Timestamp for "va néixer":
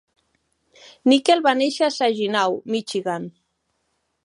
1.49-1.85